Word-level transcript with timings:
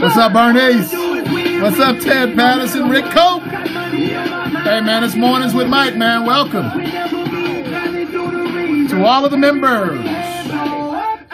What's 0.00 0.16
up, 0.16 0.32
Bernice? 0.32 0.92
What's 1.60 1.80
up, 1.80 1.98
Ted 1.98 2.36
Patterson, 2.36 2.88
Rick 2.88 3.06
Cope? 3.06 3.42
Hey, 3.42 4.80
man, 4.80 5.02
it's 5.02 5.16
Mornings 5.16 5.52
with 5.52 5.68
Mike, 5.68 5.96
man. 5.96 6.24
Welcome 6.24 6.70
to 8.88 9.04
all 9.04 9.24
of 9.24 9.32
the 9.32 9.36
members 9.36 9.98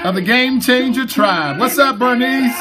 of 0.05 0.15
the 0.15 0.23
Game 0.23 0.59
Changer 0.59 1.05
Tribe. 1.05 1.59
What's 1.59 1.79
up, 1.79 1.99
Bernice? 1.99 2.57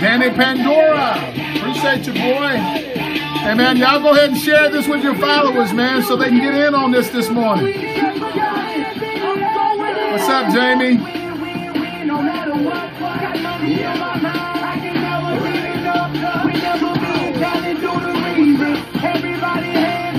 Danny 0.00 0.30
Pandora. 0.30 1.18
Appreciate 1.56 2.06
you, 2.06 2.14
boy. 2.14 2.56
Hey, 2.56 3.54
man, 3.54 3.76
y'all 3.76 4.00
go 4.00 4.12
ahead 4.12 4.30
and 4.30 4.38
share 4.38 4.70
this 4.70 4.88
with 4.88 5.02
your 5.04 5.14
followers, 5.16 5.74
man, 5.74 6.02
so 6.02 6.16
they 6.16 6.28
can 6.28 6.40
get 6.40 6.54
in 6.54 6.74
on 6.74 6.90
this 6.90 7.10
this 7.10 7.28
morning. 7.28 7.74
Up, 10.30 10.52
Jamie? 10.54 10.96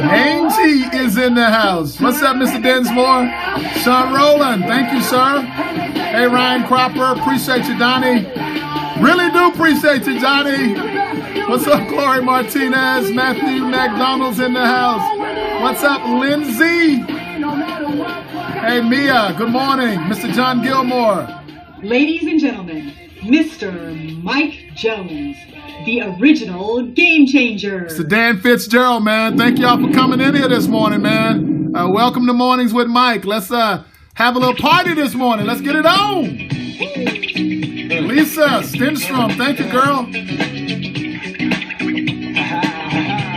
Angie 0.03 0.97
is 0.97 1.17
in 1.17 1.34
the 1.34 1.49
house. 1.49 1.97
What's 2.01 2.21
up, 2.21 2.35
Mr. 2.35 2.61
Densmore? 2.61 3.31
Sean 3.84 4.13
Rowland, 4.13 4.63
thank 4.65 4.91
you, 4.91 5.01
sir. 5.01 5.39
Hey, 5.41 6.27
Ryan 6.27 6.67
Cropper, 6.67 7.17
appreciate 7.17 7.65
you, 7.67 7.79
Donnie. 7.79 8.27
Really 9.01 9.31
do 9.31 9.48
appreciate 9.48 10.05
you, 10.05 10.20
Johnny. 10.20 10.73
What's 11.48 11.65
up, 11.67 11.87
Corey 11.87 12.21
Martinez? 12.21 13.12
Matthew 13.12 13.65
McDonald's 13.65 14.41
in 14.41 14.53
the 14.53 14.65
house. 14.65 15.62
What's 15.62 15.84
up, 15.84 16.05
Lindsay? 16.05 17.01
Hey, 18.51 18.81
Mia, 18.81 19.33
good 19.37 19.49
morning. 19.49 19.97
Mr. 20.01 20.31
John 20.34 20.62
Gilmore. 20.62 21.26
Ladies 21.81 22.23
and 22.23 22.39
gentlemen, 22.39 22.93
Mr. 23.21 24.21
Mike 24.21 24.71
Jones, 24.76 25.37
the 25.85 26.01
original 26.20 26.85
game 26.87 27.26
changer. 27.26 27.85
Mr. 27.89 28.07
Dan 28.07 28.39
Fitzgerald, 28.39 29.03
man. 29.05 29.37
Thank 29.37 29.57
y'all 29.57 29.81
for 29.81 29.91
coming 29.93 30.20
in 30.20 30.35
here 30.35 30.49
this 30.49 30.67
morning, 30.67 31.01
man. 31.01 31.71
Uh, 31.73 31.89
welcome 31.89 32.27
to 32.27 32.34
Mornings 32.34 32.73
with 32.73 32.87
Mike. 32.87 33.23
Let's 33.26 33.51
uh, 33.51 33.84
have 34.15 34.35
a 34.35 34.39
little 34.39 34.55
party 34.55 34.93
this 34.93 35.15
morning. 35.15 35.45
Let's 35.48 35.61
get 35.61 35.76
it 35.77 35.85
on. 35.85 36.23
Lisa 38.07 38.61
Stenstrom, 38.63 39.35
thank 39.37 39.59
you, 39.59 39.71
girl. 39.71 40.07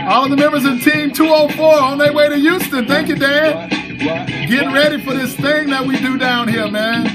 All 0.07 0.25
of 0.25 0.29
the 0.29 0.37
members 0.37 0.65
of 0.65 0.83
Team 0.83 1.11
204 1.13 1.79
on 1.81 1.97
their 1.97 2.13
way 2.13 2.27
to 2.27 2.35
Houston. 2.35 2.85
Thank 2.85 3.07
you, 3.07 3.15
Dan. 3.15 3.84
Getting 4.05 4.71
ready 4.71 5.01
for 5.01 5.15
this 5.15 5.35
thing 5.35 5.71
that 5.71 5.83
we 5.87 5.99
do 5.99 6.15
down 6.15 6.47
here, 6.47 6.69
man. 6.69 7.07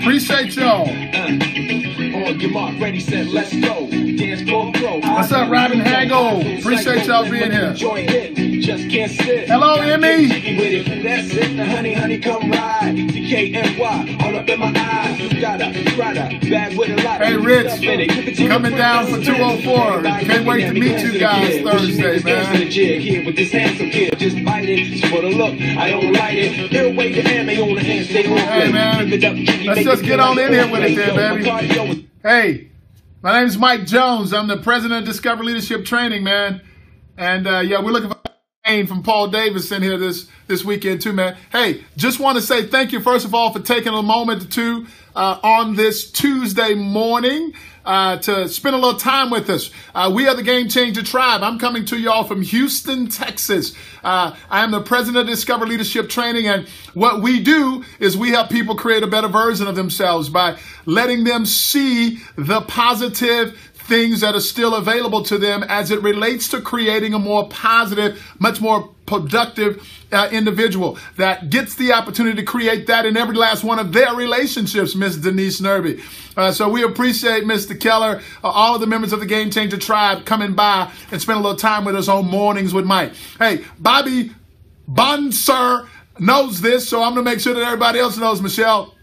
Appreciate 0.00 0.56
y'all. 0.56 0.88
On 0.88 2.40
your 2.40 2.50
mark, 2.50 2.80
ready, 2.80 2.98
set, 2.98 3.28
let's 3.28 3.52
go. 3.54 3.88
Dance 3.88 4.42
pro. 4.42 4.72
What's 4.98 5.30
up, 5.30 5.48
Robin 5.48 5.78
Hagel? 5.78 6.40
Appreciate 6.58 7.06
y'all 7.06 7.30
being 7.30 7.52
here. 7.52 8.47
Just 8.68 8.90
can't 8.90 9.10
sit. 9.10 9.48
Hello, 9.48 9.76
Emmy. 9.76 10.28
Jiggy 10.28 10.58
with 10.58 10.86
it, 10.86 11.02
that's 11.02 11.30
it. 11.32 11.56
The 11.56 11.64
honey, 11.64 11.94
honey, 11.94 12.18
come 12.18 12.50
ride. 12.50 12.96
DKNY, 12.96 14.22
all 14.22 14.36
up 14.36 14.46
in 14.46 14.60
my 14.60 14.70
eyes. 14.76 15.18
You 15.18 15.40
got 15.40 15.62
a 15.62 15.72
Prada, 15.96 16.38
bag 16.50 16.76
with 16.76 16.90
a 16.90 17.02
lot. 17.02 17.22
Hey, 17.22 17.38
Rich, 17.38 17.70
stuff 17.70 17.82
in 17.84 18.00
it. 18.00 18.10
Give 18.10 18.28
it 18.28 18.36
to 18.36 18.46
coming 18.46 18.72
down 18.72 19.06
for 19.06 19.24
204. 19.24 20.02
Can't 20.02 20.46
wait 20.46 20.66
to 20.66 20.74
meet 20.74 21.00
you 21.00 21.18
guys 21.18 21.62
Thursday, 21.62 22.22
man. 22.22 22.56
Here 22.66 23.24
with 23.24 23.36
this 23.36 23.50
handsome 23.52 23.88
kid, 23.88 24.18
just 24.18 24.44
bite 24.44 24.68
it. 24.68 25.00
For 25.08 25.22
the 25.22 25.30
look, 25.30 25.54
I 25.54 25.90
don't 25.90 26.12
like 26.12 26.34
it. 26.34 26.70
Here, 26.70 26.94
wait 26.94 27.14
the 27.14 27.22
hammer 27.22 27.62
on 27.62 27.74
the 27.74 27.80
hand, 27.80 28.04
stay 28.04 28.30
on 28.30 28.36
Hey, 28.36 28.70
man. 28.70 29.64
Let's 29.64 29.82
just 29.82 30.04
get 30.04 30.20
on 30.20 30.38
in 30.38 30.52
here 30.52 30.70
with 30.70 30.82
it 30.82 30.94
there, 30.94 31.42
baby. 31.42 32.10
Hey, 32.22 32.70
my 33.22 33.32
name 33.32 33.46
is 33.46 33.56
Mike 33.56 33.86
Jones. 33.86 34.34
I'm 34.34 34.46
the 34.46 34.58
president 34.58 35.00
of 35.00 35.06
Discover 35.06 35.42
Leadership 35.44 35.86
Training, 35.86 36.22
man. 36.22 36.60
And 37.16 37.46
uh, 37.46 37.60
yeah, 37.60 37.80
we're 37.80 37.92
looking 37.92 38.10
for 38.10 38.27
from 38.68 39.02
Paul 39.02 39.28
Davis 39.28 39.72
in 39.72 39.82
here 39.82 39.96
this 39.96 40.28
this 40.46 40.62
weekend 40.62 41.00
too, 41.00 41.14
man. 41.14 41.38
Hey, 41.50 41.84
just 41.96 42.20
want 42.20 42.36
to 42.36 42.42
say 42.42 42.66
thank 42.66 42.92
you 42.92 43.00
first 43.00 43.24
of 43.24 43.34
all 43.34 43.50
for 43.50 43.60
taking 43.60 43.94
a 43.94 44.02
moment 44.02 44.44
or 44.44 44.46
two 44.46 44.86
uh, 45.16 45.38
on 45.42 45.74
this 45.74 46.10
Tuesday 46.10 46.74
morning 46.74 47.54
uh, 47.86 48.18
to 48.18 48.46
spend 48.46 48.76
a 48.76 48.78
little 48.78 49.00
time 49.00 49.30
with 49.30 49.48
us. 49.48 49.70
Uh, 49.94 50.12
we 50.14 50.28
are 50.28 50.34
the 50.34 50.42
Game 50.42 50.68
Changer 50.68 51.02
Tribe. 51.02 51.42
I'm 51.42 51.58
coming 51.58 51.86
to 51.86 51.98
y'all 51.98 52.24
from 52.24 52.42
Houston, 52.42 53.08
Texas. 53.08 53.74
Uh, 54.04 54.36
I 54.50 54.62
am 54.62 54.70
the 54.70 54.82
president 54.82 55.22
of 55.22 55.34
Discover 55.34 55.66
Leadership 55.66 56.10
Training, 56.10 56.46
and 56.46 56.68
what 56.92 57.22
we 57.22 57.40
do 57.40 57.84
is 57.98 58.18
we 58.18 58.28
help 58.28 58.50
people 58.50 58.74
create 58.74 59.02
a 59.02 59.06
better 59.06 59.28
version 59.28 59.66
of 59.66 59.76
themselves 59.76 60.28
by 60.28 60.58
letting 60.84 61.24
them 61.24 61.46
see 61.46 62.18
the 62.36 62.60
positive 62.62 63.58
things 63.88 64.20
that 64.20 64.34
are 64.34 64.40
still 64.40 64.74
available 64.74 65.22
to 65.24 65.38
them 65.38 65.64
as 65.64 65.90
it 65.90 66.02
relates 66.02 66.48
to 66.48 66.60
creating 66.60 67.14
a 67.14 67.18
more 67.18 67.48
positive, 67.48 68.22
much 68.38 68.60
more 68.60 68.90
productive 69.06 69.82
uh, 70.12 70.28
individual 70.30 70.98
that 71.16 71.48
gets 71.48 71.74
the 71.74 71.92
opportunity 71.92 72.36
to 72.36 72.42
create 72.42 72.86
that 72.86 73.06
in 73.06 73.16
every 73.16 73.34
last 73.34 73.64
one 73.64 73.78
of 73.78 73.92
their 73.94 74.14
relationships, 74.14 74.94
Miss 74.94 75.16
Denise 75.16 75.60
Nerby. 75.62 76.02
Uh, 76.36 76.52
so 76.52 76.68
we 76.68 76.82
appreciate 76.82 77.44
Mr. 77.44 77.78
Keller, 77.78 78.20
uh, 78.44 78.48
all 78.48 78.74
of 78.74 78.80
the 78.82 78.86
members 78.86 79.14
of 79.14 79.20
the 79.20 79.26
Game 79.26 79.50
Changer 79.50 79.78
Tribe 79.78 80.26
coming 80.26 80.52
by 80.52 80.92
and 81.10 81.20
spending 81.20 81.42
a 81.42 81.48
little 81.48 81.58
time 81.58 81.86
with 81.86 81.96
us 81.96 82.08
on 82.08 82.26
Mornings 82.26 82.74
with 82.74 82.84
Mike. 82.84 83.14
Hey, 83.38 83.64
Bobby 83.78 84.32
Bonser 84.86 85.88
knows 86.18 86.60
this, 86.60 86.86
so 86.86 87.02
I'm 87.02 87.14
going 87.14 87.24
to 87.24 87.30
make 87.30 87.40
sure 87.40 87.54
that 87.54 87.62
everybody 87.62 87.98
else 87.98 88.18
knows, 88.18 88.42
Michelle. 88.42 88.94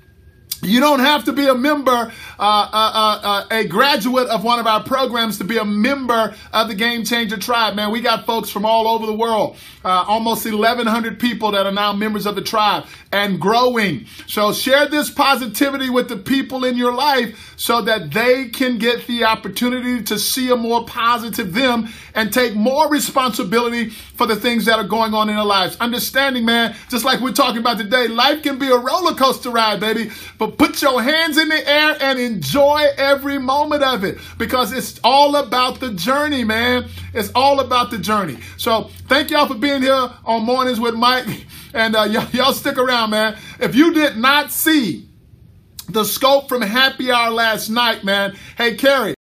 You 0.66 0.80
don't 0.80 1.00
have 1.00 1.26
to 1.26 1.34
be 1.34 1.48
a 1.48 1.56
member, 1.56 1.92
uh, 1.92 2.10
uh, 2.40 3.20
uh, 3.24 3.46
a 3.52 3.66
graduate 3.66 4.28
of 4.28 4.44
one 4.44 4.60
of 4.60 4.68
our 4.68 4.84
programs 4.84 5.38
to 5.38 5.44
be 5.44 5.58
a 5.58 5.66
member 5.66 6.36
of 6.52 6.68
the 6.68 6.76
Game 6.76 7.06
Changer 7.06 7.38
Tribe. 7.38 7.76
Man, 7.76 7.92
we 7.92 8.02
got 8.02 8.26
folks 8.26 8.50
from 8.50 8.66
all 8.66 8.88
over 8.88 9.06
the 9.06 9.14
world, 9.14 9.58
uh, 9.84 10.06
almost 10.08 10.46
1,100 10.46 11.20
people 11.20 11.52
that 11.52 11.66
are 11.66 11.72
now 11.72 11.94
members 11.94 12.26
of 12.26 12.36
the 12.36 12.42
tribe 12.42 12.86
and 13.12 13.40
growing. 13.40 14.06
So 14.28 14.52
share 14.52 14.88
this 14.88 15.10
positivity 15.10 15.90
with 15.90 16.10
the 16.10 16.18
people 16.18 16.66
in 16.66 16.76
your 16.76 16.94
life 16.94 17.54
so 17.58 17.82
that 17.84 18.12
they 18.12 18.50
can 18.50 18.78
get 18.78 19.08
the 19.08 19.24
opportunity 19.24 20.04
to 20.04 20.20
see 20.20 20.50
a 20.50 20.56
more 20.56 20.86
positive 20.86 21.54
them 21.54 21.88
and 22.14 22.34
take 22.34 22.56
more 22.56 22.90
responsibility 22.90 23.90
for 23.90 24.26
the 24.26 24.36
things 24.36 24.66
that 24.66 24.80
are 24.80 24.88
going 24.88 25.14
on 25.14 25.30
in 25.30 25.36
their 25.36 25.46
lives. 25.46 25.78
Understanding, 25.80 26.46
man, 26.46 26.76
just 26.90 27.06
like 27.06 27.22
we're 27.22 27.32
talking 27.32 27.60
about 27.60 27.78
today, 27.78 28.08
life 28.08 28.44
can 28.44 28.58
be 28.58 28.68
a 28.68 28.78
roller 28.78 29.14
coaster 29.14 29.50
ride, 29.50 29.80
baby. 29.80 30.12
But 30.38 30.55
put 30.58 30.82
your 30.82 31.02
hands 31.02 31.38
in 31.38 31.50
the 31.50 31.70
air 31.70 31.98
and 32.02 32.20
enjoy 32.20 32.88
every 32.98 33.40
moment 33.40 33.84
of 33.84 34.04
it 34.04 34.18
because 34.38 34.72
it's 34.72 35.00
all 35.04 35.36
about 35.36 35.80
the 35.80 35.92
journey, 35.94 36.44
man. 36.44 36.90
It's 37.14 37.32
all 37.36 37.60
about 37.60 37.92
the 37.92 37.98
journey. 37.98 38.38
So 38.58 38.90
thank 39.08 39.32
y'all 39.32 39.48
for 39.48 39.56
being 39.56 39.82
here 39.82 40.10
on 40.26 40.44
Mornings 40.44 40.80
with 40.80 40.96
Mike. 40.96 41.26
And 41.76 41.94
uh, 41.94 42.08
y- 42.10 42.28
y'all 42.32 42.54
stick 42.54 42.78
around, 42.78 43.10
man. 43.10 43.38
If 43.60 43.76
you 43.76 43.94
did 43.94 44.16
not 44.16 44.50
see 44.50 45.10
the 45.90 46.06
scope 46.06 46.48
from 46.48 46.62
happy 46.62 47.12
hour 47.12 47.32
last 47.32 47.70
night, 47.70 48.02
man, 48.06 48.38
hey, 48.58 48.76
Carrie, 48.76 49.14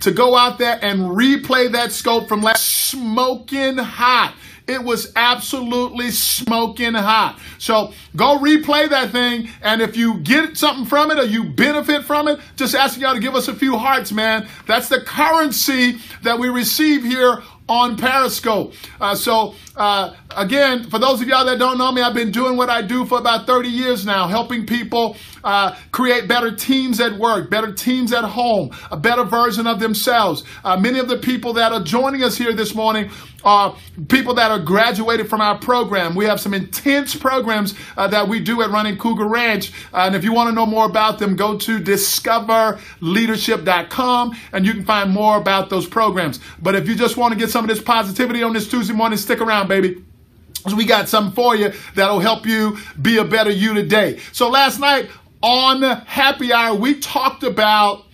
to 0.00 0.12
go 0.12 0.36
out 0.36 0.58
there 0.58 0.78
and 0.82 1.00
replay 1.00 1.72
that 1.72 1.90
scope 1.90 2.28
from 2.28 2.42
last 2.42 2.90
smoking 2.90 3.76
hot. 3.78 4.34
It 4.66 4.82
was 4.82 5.12
absolutely 5.14 6.10
smoking 6.10 6.94
hot. 6.94 7.38
So 7.58 7.92
go 8.16 8.38
replay 8.38 8.88
that 8.88 9.10
thing. 9.10 9.50
And 9.60 9.82
if 9.82 9.94
you 9.94 10.20
get 10.20 10.56
something 10.56 10.86
from 10.86 11.10
it 11.10 11.18
or 11.18 11.24
you 11.24 11.44
benefit 11.44 12.04
from 12.04 12.28
it, 12.28 12.40
just 12.56 12.74
asking 12.74 13.02
y'all 13.02 13.14
to 13.14 13.20
give 13.20 13.34
us 13.34 13.48
a 13.48 13.54
few 13.54 13.76
hearts, 13.76 14.10
man. 14.10 14.48
That's 14.66 14.88
the 14.88 15.00
currency 15.00 15.98
that 16.22 16.38
we 16.38 16.48
receive 16.48 17.04
here 17.04 17.42
on 17.68 17.96
Periscope. 17.96 18.74
Uh, 19.00 19.14
so, 19.14 19.54
uh, 19.76 20.14
again, 20.36 20.88
for 20.90 20.98
those 20.98 21.22
of 21.22 21.28
y'all 21.28 21.46
that 21.46 21.58
don't 21.58 21.78
know 21.78 21.90
me, 21.90 22.02
I've 22.02 22.14
been 22.14 22.30
doing 22.30 22.56
what 22.56 22.68
I 22.68 22.82
do 22.82 23.06
for 23.06 23.18
about 23.18 23.46
30 23.46 23.68
years 23.68 24.04
now, 24.04 24.28
helping 24.28 24.66
people 24.66 25.16
uh, 25.42 25.74
create 25.90 26.28
better 26.28 26.54
teams 26.54 27.00
at 27.00 27.18
work, 27.18 27.50
better 27.50 27.72
teams 27.72 28.12
at 28.12 28.24
home, 28.24 28.70
a 28.90 28.96
better 28.96 29.24
version 29.24 29.66
of 29.66 29.80
themselves. 29.80 30.44
Uh, 30.64 30.76
many 30.76 30.98
of 30.98 31.08
the 31.08 31.18
people 31.18 31.54
that 31.54 31.72
are 31.72 31.82
joining 31.82 32.22
us 32.22 32.36
here 32.36 32.52
this 32.52 32.74
morning 32.74 33.10
are 33.44 33.76
people 34.08 34.34
that 34.34 34.50
are 34.50 34.58
graduated 34.58 35.28
from 35.28 35.42
our 35.42 35.56
program. 35.58 36.14
We 36.14 36.24
have 36.24 36.40
some 36.40 36.54
intense 36.54 37.14
programs 37.14 37.74
uh, 37.96 38.08
that 38.08 38.26
we 38.26 38.40
do 38.40 38.62
at 38.62 38.70
Running 38.70 38.96
Cougar 38.96 39.28
Ranch. 39.28 39.70
Uh, 39.92 40.04
and 40.06 40.16
if 40.16 40.24
you 40.24 40.32
want 40.32 40.48
to 40.48 40.54
know 40.54 40.66
more 40.66 40.86
about 40.86 41.18
them, 41.18 41.36
go 41.36 41.58
to 41.58 41.78
discoverleadership.com 41.78 44.36
and 44.52 44.66
you 44.66 44.72
can 44.72 44.84
find 44.84 45.12
more 45.12 45.36
about 45.36 45.68
those 45.68 45.86
programs. 45.86 46.40
But 46.62 46.74
if 46.74 46.88
you 46.88 46.94
just 46.94 47.18
want 47.18 47.34
to 47.34 47.38
get 47.38 47.50
some 47.54 47.64
of 47.64 47.68
this 47.68 47.80
positivity 47.80 48.42
on 48.42 48.52
this 48.52 48.68
Tuesday 48.68 48.92
morning, 48.92 49.16
stick 49.16 49.40
around, 49.40 49.68
baby. 49.68 50.02
So 50.68 50.74
we 50.74 50.84
got 50.84 51.08
something 51.08 51.32
for 51.32 51.54
you 51.54 51.72
that'll 51.94 52.18
help 52.18 52.46
you 52.46 52.78
be 53.00 53.18
a 53.18 53.24
better 53.24 53.50
you 53.50 53.74
today. 53.74 54.18
So 54.32 54.48
last 54.50 54.80
night 54.80 55.08
on 55.40 55.82
Happy 55.82 56.52
Hour, 56.52 56.74
we 56.74 56.98
talked 56.98 57.44
about 57.44 58.06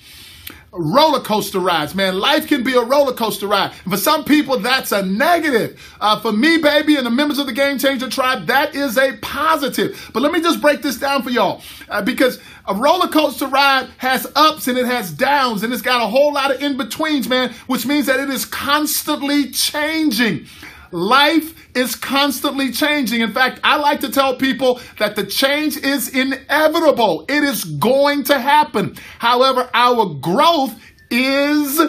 roller 0.73 1.21
coaster 1.21 1.59
rides, 1.59 1.95
man. 1.95 2.19
Life 2.19 2.47
can 2.47 2.63
be 2.63 2.75
a 2.75 2.81
roller 2.81 3.13
coaster 3.13 3.47
ride. 3.47 3.73
And 3.85 3.93
for 3.93 3.97
some 3.97 4.25
people, 4.25 4.59
that's 4.59 4.93
a 4.93 5.03
negative. 5.05 5.81
Uh, 6.01 6.21
for 6.21 6.33
me, 6.33 6.59
baby, 6.59 6.97
and 6.97 7.07
the 7.07 7.11
members 7.11 7.39
of 7.39 7.47
the 7.47 7.53
Game 7.53 7.79
Changer 7.79 8.09
Tribe, 8.09 8.47
that 8.47 8.75
is 8.75 8.97
a 8.97 9.17
positive. 9.19 10.11
But 10.13 10.23
let 10.23 10.33
me 10.33 10.41
just 10.41 10.61
break 10.61 10.83
this 10.83 10.99
down 10.99 11.23
for 11.23 11.31
y'all 11.31 11.63
uh, 11.89 12.03
because 12.03 12.41
a 12.67 12.75
roller 12.75 13.09
coaster 13.09 13.47
ride 13.47 13.89
has 13.99 14.31
ups 14.37 14.69
and 14.69 14.79
it 14.79 14.87
has 14.87 15.11
downs 15.11 15.63
and 15.63 15.73
it's 15.73 15.83
got 15.83 16.03
a 16.03 16.07
whole 16.07 16.33
lot 16.33 16.55
of 16.55 16.63
in 16.63 16.77
betweens, 16.77 17.29
man, 17.29 17.53
which 17.67 17.87
means 17.87 18.07
that 18.07 18.21
it 18.21 18.31
is 18.31 18.45
constantly 18.45 19.51
changing. 19.51 20.47
Life 20.93 21.60
is 21.81 21.97
constantly 21.97 22.71
changing. 22.71 23.23
In 23.23 23.33
fact, 23.33 23.61
I 23.65 23.77
like 23.77 24.01
to 24.01 24.11
tell 24.11 24.37
people 24.37 24.81
that 24.99 25.17
the 25.17 25.25
change 25.25 25.77
is 25.77 26.09
inevitable. 26.09 27.25
It 27.29 27.43
is 27.43 27.65
going 27.65 28.25
to 28.25 28.39
happen. 28.39 28.97
However, 29.19 29.69
our 29.75 30.15
growth 30.15 30.75
is 31.11 31.81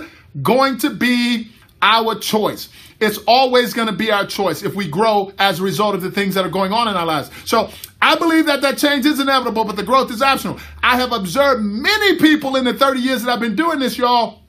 going 0.42 0.78
to 0.80 0.90
be 0.90 1.52
our 1.82 2.16
choice. 2.16 2.70
It's 3.00 3.18
always 3.28 3.74
going 3.74 3.88
to 3.88 3.94
be 3.94 4.12
our 4.12 4.26
choice 4.26 4.64
if 4.64 4.76
we 4.76 4.88
grow 4.88 5.34
as 5.40 5.60
a 5.60 5.64
result 5.64 5.96
of 5.96 6.02
the 6.02 6.12
things 6.12 6.36
that 6.36 6.46
are 6.46 6.50
going 6.50 6.72
on 6.72 6.88
in 6.88 6.96
our 6.96 7.06
lives. 7.06 7.32
So 7.46 7.70
I 8.02 8.16
believe 8.16 8.46
that 8.46 8.62
that 8.62 8.78
change 8.78 9.06
is 9.06 9.20
inevitable, 9.20 9.66
but 9.66 9.76
the 9.76 9.84
growth 9.84 10.12
is 10.12 10.22
optional. 10.22 10.60
I 10.84 10.98
have 10.98 11.12
observed 11.12 11.64
many 11.64 12.18
people 12.18 12.56
in 12.56 12.64
the 12.64 12.74
30 12.74 13.00
years 13.00 13.24
that 13.24 13.32
I've 13.32 13.40
been 13.40 13.56
doing 13.56 13.80
this, 13.80 13.98
y'all 13.98 14.41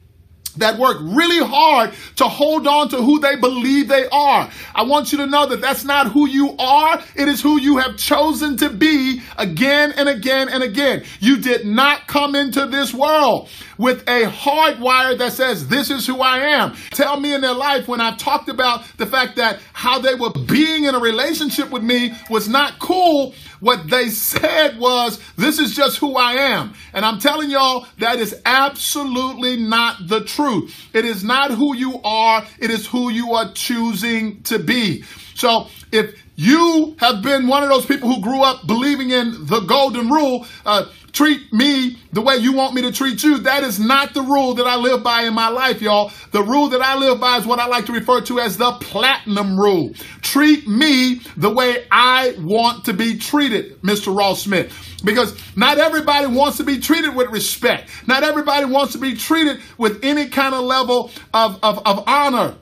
that 0.54 0.78
work 0.78 0.98
really 1.00 1.44
hard 1.44 1.92
to 2.16 2.24
hold 2.24 2.66
on 2.66 2.88
to 2.90 2.96
who 2.96 3.18
they 3.20 3.36
believe 3.36 3.88
they 3.88 4.06
are. 4.10 4.50
I 4.74 4.82
want 4.82 5.12
you 5.12 5.18
to 5.18 5.26
know 5.26 5.46
that 5.46 5.60
that's 5.60 5.84
not 5.84 6.12
who 6.12 6.28
you 6.28 6.56
are. 6.58 7.02
It 7.16 7.28
is 7.28 7.40
who 7.40 7.60
you 7.60 7.78
have 7.78 7.96
chosen 7.96 8.56
to 8.58 8.70
be 8.70 9.22
again 9.38 9.92
and 9.96 10.08
again 10.08 10.48
and 10.48 10.62
again. 10.62 11.04
You 11.20 11.38
did 11.38 11.66
not 11.66 12.06
come 12.06 12.34
into 12.34 12.66
this 12.66 12.92
world 12.92 13.48
with 13.78 14.02
a 14.08 14.24
hardwire 14.26 15.18
that 15.18 15.32
says, 15.32 15.68
this 15.68 15.90
is 15.90 16.06
who 16.06 16.20
I 16.20 16.38
am. 16.38 16.74
Tell 16.90 17.18
me 17.18 17.34
in 17.34 17.40
their 17.40 17.54
life 17.54 17.88
when 17.88 18.00
I've 18.00 18.18
talked 18.18 18.48
about 18.48 18.84
the 18.96 19.06
fact 19.06 19.36
that 19.36 19.60
how 19.72 19.98
they 19.98 20.14
were 20.14 20.30
being 20.30 20.84
in 20.84 20.94
a 20.94 21.00
relationship 21.00 21.70
with 21.70 21.82
me 21.82 22.14
was 22.30 22.48
not 22.48 22.78
cool. 22.78 23.34
What 23.62 23.88
they 23.88 24.08
said 24.08 24.76
was, 24.80 25.20
this 25.36 25.60
is 25.60 25.76
just 25.76 25.98
who 25.98 26.16
I 26.16 26.32
am. 26.32 26.74
And 26.92 27.04
I'm 27.04 27.20
telling 27.20 27.48
y'all, 27.48 27.86
that 27.98 28.18
is 28.18 28.34
absolutely 28.44 29.56
not 29.56 30.08
the 30.08 30.24
truth. 30.24 30.74
It 30.92 31.04
is 31.04 31.22
not 31.22 31.52
who 31.52 31.76
you 31.76 32.00
are. 32.02 32.44
It 32.58 32.70
is 32.70 32.88
who 32.88 33.08
you 33.08 33.34
are 33.34 33.52
choosing 33.52 34.42
to 34.42 34.58
be. 34.58 35.04
So 35.36 35.68
if 35.92 36.20
you 36.34 36.96
have 36.98 37.22
been 37.22 37.46
one 37.46 37.62
of 37.62 37.68
those 37.68 37.86
people 37.86 38.12
who 38.12 38.20
grew 38.20 38.42
up 38.42 38.66
believing 38.66 39.10
in 39.10 39.46
the 39.46 39.60
golden 39.60 40.10
rule, 40.10 40.44
uh, 40.66 40.86
treat 41.12 41.52
me 41.52 41.98
the 42.12 42.20
way 42.20 42.36
you 42.36 42.52
want 42.52 42.74
me 42.74 42.82
to 42.82 42.92
treat 42.92 43.22
you. 43.22 43.38
That 43.38 43.62
is 43.62 43.78
not 43.78 44.14
the 44.14 44.22
rule 44.22 44.54
that 44.54 44.66
I 44.66 44.76
live 44.76 45.02
by 45.02 45.22
in 45.22 45.34
my 45.34 45.48
life, 45.48 45.80
y'all. 45.82 46.12
The 46.30 46.42
rule 46.42 46.68
that 46.70 46.80
I 46.80 46.96
live 46.96 47.20
by 47.20 47.38
is 47.38 47.46
what 47.46 47.58
I 47.58 47.66
like 47.66 47.86
to 47.86 47.92
refer 47.92 48.20
to 48.22 48.40
as 48.40 48.56
the 48.56 48.72
platinum 48.72 49.58
rule. 49.58 49.92
Treat 50.22 50.66
me 50.66 51.20
the 51.36 51.50
way 51.50 51.86
I 51.90 52.34
want 52.40 52.84
to 52.86 52.92
be 52.92 53.18
treated, 53.18 53.80
Mr. 53.82 54.16
Ross 54.16 54.42
Smith. 54.42 54.72
Because 55.04 55.36
not 55.56 55.78
everybody 55.78 56.26
wants 56.26 56.58
to 56.58 56.64
be 56.64 56.78
treated 56.78 57.14
with 57.14 57.30
respect. 57.30 57.90
Not 58.06 58.22
everybody 58.22 58.66
wants 58.66 58.92
to 58.92 58.98
be 58.98 59.14
treated 59.14 59.60
with 59.76 60.04
any 60.04 60.28
kind 60.28 60.54
of 60.54 60.62
level 60.62 61.10
of, 61.34 61.58
of, 61.62 61.84
of 61.86 62.04
honor. 62.06 62.56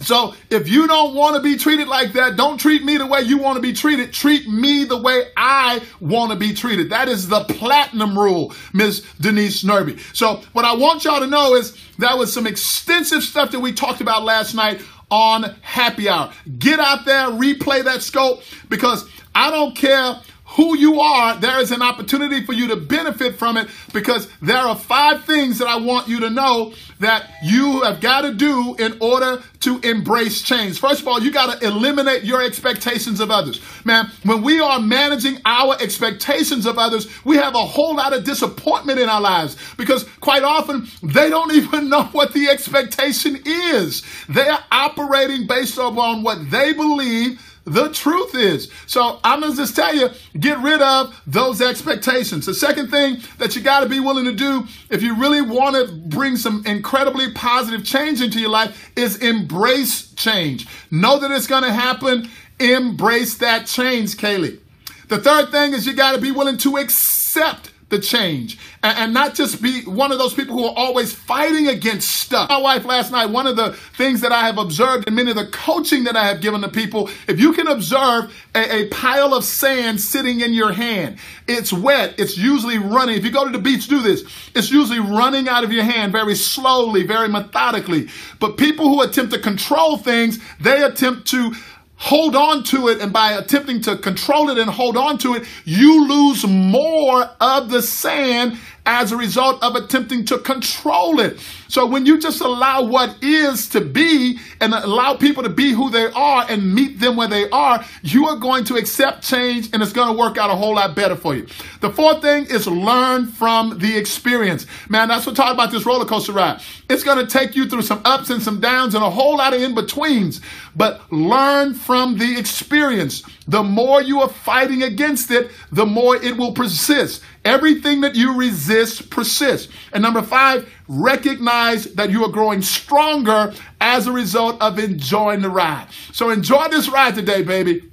So 0.00 0.34
if 0.50 0.68
you 0.68 0.86
don't 0.86 1.14
want 1.14 1.36
to 1.36 1.42
be 1.42 1.56
treated 1.56 1.88
like 1.88 2.12
that, 2.12 2.36
don't 2.36 2.58
treat 2.58 2.84
me 2.84 2.98
the 2.98 3.06
way 3.06 3.22
you 3.22 3.38
want 3.38 3.56
to 3.56 3.62
be 3.62 3.72
treated. 3.72 4.12
Treat 4.12 4.48
me 4.48 4.84
the 4.84 5.00
way 5.00 5.28
I 5.36 5.82
want 6.00 6.32
to 6.32 6.36
be 6.36 6.52
treated. 6.52 6.90
That 6.90 7.08
is 7.08 7.28
the 7.28 7.44
platinum 7.44 8.16
rule, 8.18 8.54
Ms. 8.72 9.04
Denise 9.20 9.64
Nerby. 9.64 9.98
So 10.14 10.42
what 10.52 10.64
I 10.64 10.74
want 10.74 11.04
y'all 11.04 11.20
to 11.20 11.26
know 11.26 11.54
is 11.54 11.76
that 11.98 12.18
was 12.18 12.32
some 12.32 12.46
extensive 12.46 13.22
stuff 13.22 13.50
that 13.52 13.60
we 13.60 13.72
talked 13.72 14.00
about 14.00 14.22
last 14.22 14.54
night 14.54 14.80
on 15.10 15.54
happy 15.62 16.08
hour. 16.08 16.32
Get 16.58 16.78
out 16.78 17.04
there, 17.04 17.28
replay 17.28 17.84
that 17.84 18.02
scope 18.02 18.42
because 18.68 19.08
I 19.34 19.50
don't 19.50 19.76
care 19.76 20.20
who 20.50 20.76
you 20.76 21.00
are, 21.00 21.36
there 21.36 21.60
is 21.60 21.72
an 21.72 21.82
opportunity 21.82 22.44
for 22.44 22.52
you 22.52 22.68
to 22.68 22.76
benefit 22.76 23.36
from 23.36 23.56
it 23.56 23.68
because 23.92 24.28
there 24.40 24.56
are 24.56 24.76
five 24.76 25.24
things 25.24 25.58
that 25.58 25.68
I 25.68 25.76
want 25.76 26.08
you 26.08 26.20
to 26.20 26.30
know 26.30 26.72
that 27.00 27.30
you 27.42 27.82
have 27.82 28.00
got 28.00 28.22
to 28.22 28.32
do 28.32 28.74
in 28.78 28.96
order 29.00 29.42
to 29.60 29.80
embrace 29.80 30.42
change. 30.42 30.78
First 30.78 31.02
of 31.02 31.08
all, 31.08 31.20
you 31.20 31.30
got 31.30 31.58
to 31.58 31.66
eliminate 31.66 32.22
your 32.22 32.42
expectations 32.42 33.20
of 33.20 33.30
others. 33.30 33.60
Man, 33.84 34.10
when 34.22 34.42
we 34.42 34.60
are 34.60 34.80
managing 34.80 35.38
our 35.44 35.76
expectations 35.80 36.64
of 36.64 36.78
others, 36.78 37.08
we 37.24 37.36
have 37.36 37.54
a 37.54 37.58
whole 37.66 37.96
lot 37.96 38.16
of 38.16 38.24
disappointment 38.24 38.98
in 38.98 39.08
our 39.08 39.20
lives 39.20 39.56
because 39.76 40.04
quite 40.20 40.44
often 40.44 40.86
they 41.02 41.28
don't 41.28 41.52
even 41.56 41.90
know 41.90 42.04
what 42.04 42.32
the 42.32 42.48
expectation 42.48 43.40
is. 43.44 44.02
They 44.28 44.48
are 44.48 44.62
operating 44.70 45.46
based 45.46 45.76
upon 45.76 46.22
what 46.22 46.50
they 46.50 46.72
believe 46.72 47.40
the 47.66 47.88
truth 47.90 48.34
is. 48.34 48.70
So 48.86 49.18
I'm 49.24 49.40
going 49.40 49.52
to 49.52 49.58
just 49.58 49.74
tell 49.74 49.94
you, 49.94 50.08
get 50.38 50.58
rid 50.60 50.80
of 50.80 51.20
those 51.26 51.60
expectations. 51.60 52.46
The 52.46 52.54
second 52.54 52.90
thing 52.90 53.18
that 53.38 53.56
you 53.56 53.62
got 53.62 53.80
to 53.80 53.88
be 53.88 54.00
willing 54.00 54.24
to 54.24 54.32
do 54.32 54.66
if 54.88 55.02
you 55.02 55.16
really 55.16 55.42
want 55.42 55.74
to 55.74 55.92
bring 56.08 56.36
some 56.36 56.64
incredibly 56.64 57.32
positive 57.32 57.84
change 57.84 58.22
into 58.22 58.40
your 58.40 58.50
life 58.50 58.90
is 58.96 59.16
embrace 59.16 60.12
change. 60.14 60.66
Know 60.90 61.18
that 61.18 61.30
it's 61.32 61.48
going 61.48 61.64
to 61.64 61.72
happen. 61.72 62.30
Embrace 62.60 63.36
that 63.38 63.66
change, 63.66 64.16
Kaylee. 64.16 64.60
The 65.08 65.18
third 65.18 65.50
thing 65.50 65.74
is 65.74 65.86
you 65.86 65.94
got 65.94 66.14
to 66.14 66.20
be 66.20 66.30
willing 66.30 66.58
to 66.58 66.76
accept 66.76 67.70
the 67.88 68.00
change 68.00 68.58
and, 68.82 68.98
and, 68.98 69.14
not 69.14 69.34
just 69.34 69.62
be 69.62 69.82
one 69.84 70.10
of 70.10 70.18
those 70.18 70.34
people 70.34 70.56
who 70.56 70.64
are 70.64 70.74
always 70.76 71.12
fighting 71.12 71.68
against 71.68 72.10
stuff. 72.10 72.48
My 72.48 72.58
wife 72.58 72.84
last 72.84 73.12
night, 73.12 73.26
one 73.26 73.46
of 73.46 73.54
the 73.54 73.74
things 73.96 74.22
that 74.22 74.32
I 74.32 74.44
have 74.46 74.58
observed 74.58 75.06
in 75.06 75.14
many 75.14 75.30
of 75.30 75.36
the 75.36 75.46
coaching 75.46 76.02
that 76.04 76.16
I 76.16 76.26
have 76.26 76.40
given 76.40 76.62
to 76.62 76.68
people, 76.68 77.08
if 77.28 77.38
you 77.38 77.52
can 77.52 77.68
observe 77.68 78.34
a, 78.56 78.74
a 78.74 78.88
pile 78.88 79.32
of 79.34 79.44
sand 79.44 80.00
sitting 80.00 80.40
in 80.40 80.52
your 80.52 80.72
hand, 80.72 81.18
it's 81.46 81.72
wet, 81.72 82.14
it's 82.18 82.36
usually 82.36 82.78
running. 82.78 83.16
If 83.16 83.24
you 83.24 83.30
go 83.30 83.44
to 83.44 83.50
the 83.50 83.62
beach, 83.62 83.86
do 83.86 84.02
this. 84.02 84.24
It's 84.56 84.70
usually 84.72 84.98
running 84.98 85.48
out 85.48 85.62
of 85.62 85.72
your 85.72 85.84
hand 85.84 86.10
very 86.10 86.34
slowly, 86.34 87.06
very 87.06 87.28
methodically. 87.28 88.08
But 88.40 88.56
people 88.56 88.88
who 88.88 89.02
attempt 89.02 89.32
to 89.32 89.38
control 89.38 89.96
things, 89.96 90.40
they 90.58 90.82
attempt 90.82 91.28
to 91.28 91.54
hold 91.96 92.36
on 92.36 92.62
to 92.62 92.88
it 92.88 93.00
and 93.00 93.12
by 93.12 93.32
attempting 93.32 93.80
to 93.82 93.96
control 93.96 94.50
it 94.50 94.58
and 94.58 94.70
hold 94.70 94.96
on 94.96 95.18
to 95.18 95.34
it, 95.34 95.44
you 95.64 96.06
lose 96.06 96.46
more 96.46 97.30
of 97.40 97.70
the 97.70 97.82
sand 97.82 98.58
as 98.86 99.10
a 99.10 99.16
result 99.16 99.62
of 99.62 99.74
attempting 99.74 100.24
to 100.24 100.38
control 100.38 101.18
it. 101.18 101.38
So 101.68 101.84
when 101.84 102.06
you 102.06 102.18
just 102.18 102.40
allow 102.40 102.82
what 102.84 103.22
is 103.22 103.68
to 103.70 103.80
be 103.80 104.38
and 104.60 104.72
allow 104.72 105.14
people 105.16 105.42
to 105.42 105.48
be 105.48 105.72
who 105.72 105.90
they 105.90 106.06
are 106.12 106.46
and 106.48 106.72
meet 106.72 107.00
them 107.00 107.16
where 107.16 107.26
they 107.26 107.50
are, 107.50 107.84
you 108.02 108.26
are 108.26 108.36
going 108.36 108.64
to 108.66 108.76
accept 108.76 109.24
change 109.24 109.70
and 109.72 109.82
it's 109.82 109.92
going 109.92 110.14
to 110.14 110.18
work 110.18 110.38
out 110.38 110.50
a 110.50 110.54
whole 110.54 110.76
lot 110.76 110.94
better 110.94 111.16
for 111.16 111.34
you. 111.34 111.46
The 111.80 111.90
fourth 111.90 112.22
thing 112.22 112.46
is 112.46 112.68
learn 112.68 113.26
from 113.26 113.78
the 113.78 113.96
experience. 113.96 114.66
Man, 114.88 115.08
that's 115.08 115.26
what 115.26 115.32
I'm 115.32 115.36
talking 115.36 115.54
about 115.54 115.72
this 115.72 115.84
roller 115.84 116.04
coaster 116.04 116.32
ride. 116.32 116.62
It's 116.88 117.02
going 117.02 117.18
to 117.18 117.26
take 117.26 117.56
you 117.56 117.68
through 117.68 117.82
some 117.82 118.00
ups 118.04 118.30
and 118.30 118.40
some 118.40 118.60
downs 118.60 118.94
and 118.94 119.02
a 119.02 119.10
whole 119.10 119.38
lot 119.38 119.52
of 119.52 119.60
in 119.60 119.74
betweens, 119.74 120.40
but 120.76 121.12
learn 121.12 121.74
from 121.86 122.18
the 122.18 122.36
experience. 122.36 123.22
The 123.46 123.62
more 123.62 124.02
you 124.02 124.20
are 124.20 124.28
fighting 124.28 124.82
against 124.82 125.30
it, 125.30 125.52
the 125.70 125.86
more 125.86 126.16
it 126.16 126.36
will 126.36 126.52
persist. 126.52 127.22
Everything 127.44 128.00
that 128.00 128.16
you 128.16 128.36
resist 128.36 129.08
persists. 129.08 129.72
And 129.92 130.02
number 130.02 130.20
five, 130.20 130.68
recognize 130.88 131.84
that 131.94 132.10
you 132.10 132.24
are 132.24 132.28
growing 132.28 132.60
stronger 132.60 133.54
as 133.80 134.08
a 134.08 134.12
result 134.12 134.60
of 134.60 134.80
enjoying 134.80 135.42
the 135.42 135.50
ride. 135.50 135.86
So 136.12 136.30
enjoy 136.30 136.68
this 136.68 136.88
ride 136.88 137.14
today, 137.14 137.42
baby. 137.42 137.88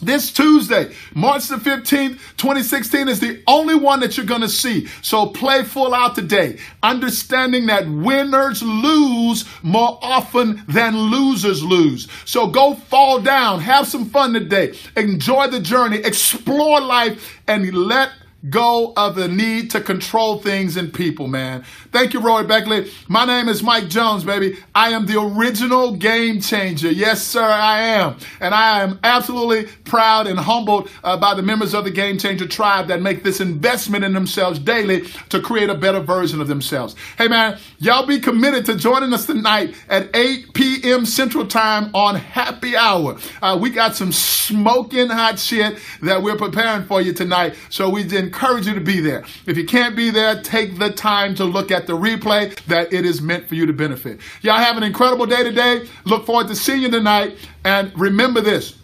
This 0.00 0.32
Tuesday, 0.32 0.94
March 1.14 1.48
the 1.48 1.56
15th, 1.56 2.18
2016 2.36 3.08
is 3.08 3.20
the 3.20 3.42
only 3.46 3.74
one 3.74 4.00
that 4.00 4.16
you're 4.16 4.26
going 4.26 4.42
to 4.42 4.48
see. 4.48 4.86
So 5.02 5.26
play 5.26 5.64
full 5.64 5.94
out 5.94 6.14
today, 6.14 6.58
understanding 6.82 7.66
that 7.66 7.88
winners 7.88 8.62
lose 8.62 9.44
more 9.62 9.98
often 10.02 10.62
than 10.68 10.96
losers 10.96 11.62
lose. 11.62 12.08
So 12.24 12.46
go 12.46 12.74
fall 12.74 13.20
down, 13.20 13.60
have 13.60 13.86
some 13.86 14.06
fun 14.06 14.32
today, 14.34 14.76
enjoy 14.96 15.48
the 15.48 15.60
journey, 15.60 15.98
explore 15.98 16.80
life, 16.80 17.40
and 17.48 17.72
let 17.74 18.10
go 18.50 18.92
of 18.96 19.14
the 19.14 19.28
need 19.28 19.70
to 19.72 19.80
control 19.80 20.38
things 20.38 20.76
and 20.76 20.92
people, 20.92 21.26
man. 21.26 21.64
Thank 21.90 22.12
you, 22.12 22.20
Roy 22.20 22.44
Beckley. 22.44 22.90
My 23.08 23.24
name 23.24 23.48
is 23.48 23.62
Mike 23.62 23.88
Jones, 23.88 24.24
baby. 24.24 24.58
I 24.74 24.90
am 24.90 25.06
the 25.06 25.20
original 25.20 25.96
game 25.96 26.40
changer. 26.40 26.90
Yes, 26.90 27.22
sir, 27.22 27.42
I 27.42 27.80
am. 27.80 28.16
And 28.40 28.54
I 28.54 28.82
am 28.82 29.00
absolutely 29.02 29.66
proud 29.84 30.26
and 30.26 30.38
humbled 30.38 30.90
uh, 31.02 31.16
by 31.16 31.34
the 31.34 31.42
members 31.42 31.74
of 31.74 31.84
the 31.84 31.90
Game 31.90 32.18
Changer 32.18 32.46
tribe 32.46 32.88
that 32.88 33.00
make 33.00 33.22
this 33.22 33.40
investment 33.40 34.04
in 34.04 34.12
themselves 34.12 34.58
daily 34.58 35.02
to 35.30 35.40
create 35.40 35.70
a 35.70 35.74
better 35.74 36.00
version 36.00 36.40
of 36.40 36.48
themselves. 36.48 36.94
Hey, 37.18 37.28
man, 37.28 37.58
y'all 37.78 38.06
be 38.06 38.20
committed 38.20 38.66
to 38.66 38.76
joining 38.76 39.12
us 39.12 39.26
tonight 39.26 39.74
at 39.88 40.14
8 40.14 40.52
p.m. 40.54 41.06
Central 41.06 41.46
Time 41.46 41.90
on 41.94 42.16
Happy 42.16 42.76
Hour. 42.76 43.16
Uh, 43.42 43.58
we 43.60 43.70
got 43.70 43.96
some 43.96 44.12
smoking 44.12 45.08
hot 45.08 45.38
shit 45.38 45.78
that 46.02 46.22
we're 46.22 46.36
preparing 46.36 46.84
for 46.84 47.00
you 47.00 47.12
tonight. 47.12 47.54
So 47.70 47.88
we 47.88 48.04
did 48.04 48.25
encourage 48.26 48.66
you 48.66 48.74
to 48.74 48.80
be 48.80 49.00
there. 49.00 49.24
If 49.46 49.56
you 49.56 49.64
can't 49.64 49.96
be 49.96 50.10
there, 50.10 50.42
take 50.42 50.78
the 50.78 50.90
time 50.90 51.34
to 51.36 51.44
look 51.44 51.70
at 51.70 51.86
the 51.86 51.94
replay 51.94 52.54
that 52.66 52.92
it 52.92 53.06
is 53.06 53.22
meant 53.22 53.48
for 53.48 53.54
you 53.54 53.66
to 53.66 53.72
benefit. 53.72 54.20
Y'all 54.42 54.58
have 54.58 54.76
an 54.76 54.82
incredible 54.82 55.26
day 55.26 55.42
today. 55.42 55.86
Look 56.04 56.26
forward 56.26 56.48
to 56.48 56.56
seeing 56.56 56.82
you 56.82 56.90
tonight. 56.90 57.36
And 57.64 57.98
remember 57.98 58.40
this. 58.40 58.76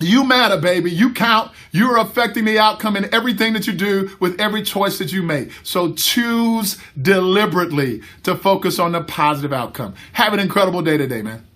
You 0.00 0.22
matter, 0.24 0.56
baby. 0.56 0.92
You 0.92 1.12
count. 1.12 1.50
You're 1.72 1.96
affecting 1.96 2.44
the 2.44 2.58
outcome 2.58 2.96
in 2.96 3.12
everything 3.12 3.52
that 3.54 3.66
you 3.66 3.72
do 3.72 4.16
with 4.20 4.40
every 4.40 4.62
choice 4.62 4.98
that 4.98 5.12
you 5.12 5.22
make. 5.22 5.50
So 5.64 5.92
choose 5.92 6.78
deliberately 7.00 8.02
to 8.22 8.36
focus 8.36 8.78
on 8.78 8.92
the 8.92 9.02
positive 9.02 9.52
outcome. 9.52 9.94
Have 10.12 10.34
an 10.34 10.40
incredible 10.40 10.82
day 10.82 10.98
today, 10.98 11.22
man. 11.22 11.47